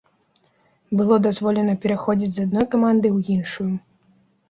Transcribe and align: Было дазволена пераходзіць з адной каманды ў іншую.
Было 1.01 1.19
дазволена 1.27 1.77
пераходзіць 1.85 2.33
з 2.41 2.49
адной 2.49 2.65
каманды 2.75 3.07
ў 3.15 3.39
іншую. 3.39 3.73